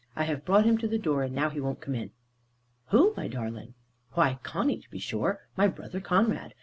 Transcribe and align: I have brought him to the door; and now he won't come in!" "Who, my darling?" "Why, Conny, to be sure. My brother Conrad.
I 0.15 0.23
have 0.23 0.45
brought 0.45 0.65
him 0.65 0.79
to 0.79 0.87
the 0.87 0.97
door; 0.97 1.21
and 1.21 1.35
now 1.35 1.51
he 1.51 1.61
won't 1.61 1.79
come 1.79 1.93
in!" 1.93 2.09
"Who, 2.87 3.13
my 3.15 3.27
darling?" 3.27 3.75
"Why, 4.13 4.39
Conny, 4.41 4.79
to 4.79 4.89
be 4.89 4.97
sure. 4.97 5.41
My 5.55 5.67
brother 5.67 6.01
Conrad. 6.01 6.55